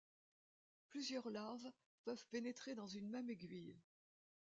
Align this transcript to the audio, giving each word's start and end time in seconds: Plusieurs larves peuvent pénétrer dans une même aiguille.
Plusieurs 0.87 1.29
larves 1.29 1.71
peuvent 2.05 2.25
pénétrer 2.31 2.73
dans 2.73 2.87
une 2.87 3.07
même 3.07 3.29
aiguille. 3.29 3.77